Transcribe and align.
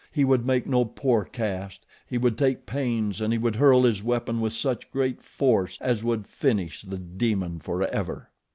He 0.11 0.25
would 0.25 0.47
make 0.47 0.65
no 0.65 0.83
poor 0.83 1.25
cast; 1.25 1.85
he 2.07 2.17
would 2.17 2.35
take 2.35 2.65
pains, 2.65 3.21
and 3.21 3.31
he 3.31 3.37
would 3.37 3.57
hurl 3.57 3.83
his 3.83 4.01
weapon 4.01 4.41
with 4.41 4.51
such 4.51 4.89
great 4.91 5.21
force 5.21 5.77
as 5.79 6.03
would 6.03 6.25
finish 6.25 6.81
the 6.81 6.97
demon 6.97 7.59
forever. 7.59 8.31